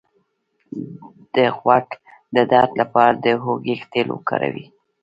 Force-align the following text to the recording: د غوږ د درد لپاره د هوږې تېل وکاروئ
د 1.33 1.35
غوږ 1.57 1.87
د 2.35 2.37
درد 2.51 2.71
لپاره 2.81 3.15
د 3.25 3.27
هوږې 3.43 3.75
تېل 3.91 4.07
وکاروئ 4.13 4.65